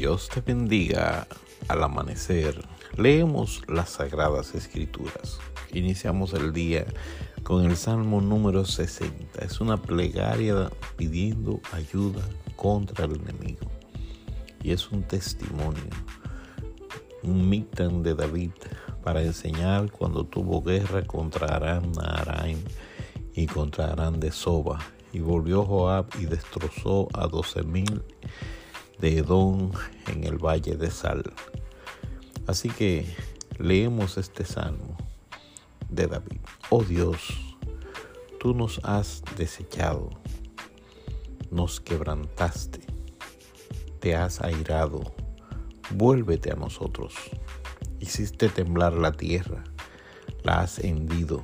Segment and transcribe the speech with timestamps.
[0.00, 1.28] Dios te bendiga
[1.68, 2.66] al amanecer.
[2.96, 5.38] Leemos las Sagradas Escrituras.
[5.74, 6.86] Iniciamos el día
[7.42, 9.44] con el Salmo número 60.
[9.44, 12.22] Es una plegaria pidiendo ayuda
[12.56, 13.70] contra el enemigo.
[14.62, 15.90] Y es un testimonio,
[17.22, 18.52] un mictan de David
[19.04, 22.58] para enseñar cuando tuvo guerra contra Aram Naharaim
[23.34, 24.78] y contra Aram de Soba.
[25.12, 28.02] Y volvió Joab y destrozó a doce mil
[29.00, 29.72] de Edom
[30.08, 31.32] en el valle de Sal.
[32.46, 33.06] Así que
[33.58, 34.96] leemos este salmo
[35.88, 36.40] de David.
[36.68, 37.56] Oh Dios,
[38.38, 40.10] tú nos has desechado,
[41.50, 42.80] nos quebrantaste,
[44.00, 45.14] te has airado,
[45.90, 47.14] vuélvete a nosotros.
[48.00, 49.64] Hiciste temblar la tierra,
[50.42, 51.42] la has hendido,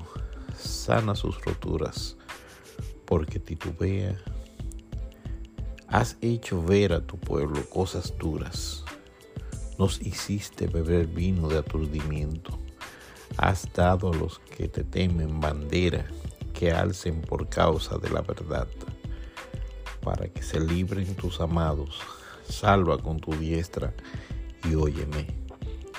[0.58, 2.16] sana sus roturas,
[3.04, 4.16] porque titubea
[5.88, 8.84] Has hecho ver a tu pueblo cosas duras.
[9.78, 12.58] Nos hiciste beber vino de aturdimiento.
[13.36, 16.04] Has dado a los que te temen bandera
[16.52, 18.66] que alcen por causa de la verdad,
[20.02, 22.00] para que se libren tus amados.
[22.48, 23.94] Salva con tu diestra
[24.64, 25.28] y óyeme.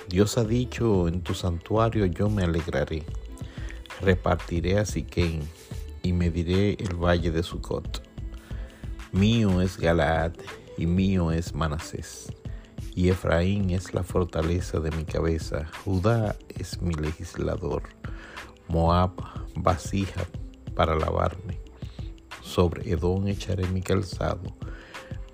[0.09, 3.03] Dios ha dicho en tu santuario yo me alegraré.
[4.01, 5.47] Repartiré a Siquén
[6.03, 8.07] y mediré el valle de Sucot
[9.17, 10.33] Mío es Galaad
[10.77, 12.31] y mío es Manasés.
[12.93, 15.65] Y Efraín es la fortaleza de mi cabeza.
[15.83, 17.81] Judá es mi legislador.
[18.67, 19.13] Moab,
[19.55, 20.23] vasija
[20.75, 21.59] para lavarme.
[22.43, 24.55] Sobre Edom echaré mi calzado.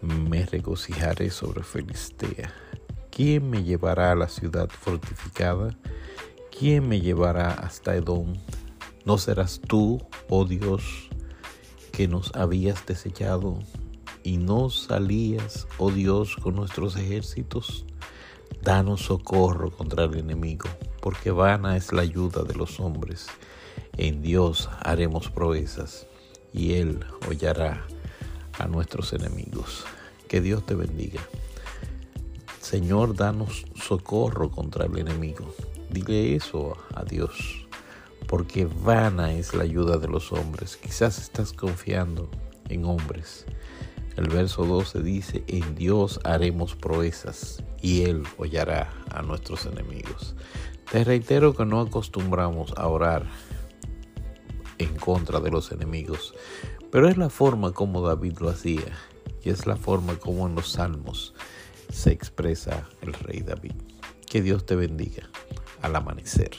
[0.01, 2.53] Me regocijaré sobre Filistea.
[3.11, 5.77] ¿Quién me llevará a la ciudad fortificada?
[6.57, 8.33] ¿Quién me llevará hasta Edom?
[9.03, 11.09] ¿No serás tú, oh Dios,
[11.93, 13.59] que nos habías desechado
[14.23, 17.85] y no salías, oh Dios, con nuestros ejércitos.
[18.63, 20.67] Danos socorro contra el enemigo,
[21.01, 23.27] porque vana es la ayuda de los hombres.
[23.95, 26.07] En Dios haremos proezas
[26.51, 27.85] y Él hollará
[28.57, 29.85] a nuestros enemigos.
[30.27, 31.21] Que Dios te bendiga.
[32.59, 35.53] Señor, danos socorro contra el enemigo.
[35.91, 37.62] Dile eso a Dios
[38.33, 40.75] porque vana es la ayuda de los hombres.
[40.77, 42.31] Quizás estás confiando
[42.67, 43.45] en hombres.
[44.17, 50.33] El verso 12 dice, en Dios haremos proezas y Él hollará a nuestros enemigos.
[50.91, 53.27] Te reitero que no acostumbramos a orar
[54.79, 56.33] en contra de los enemigos,
[56.91, 58.97] pero es la forma como David lo hacía
[59.43, 61.35] y es la forma como en los salmos
[61.91, 63.73] se expresa el rey David.
[64.25, 65.29] Que Dios te bendiga
[65.83, 66.49] al amanecer.